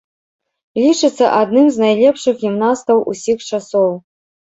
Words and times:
Лічыцца 0.83 1.25
адным 1.41 1.69
з 1.77 1.85
найлепшых 1.85 2.43
гімнастаў 2.47 3.07
усіх 3.15 3.37
часоў. 3.49 3.91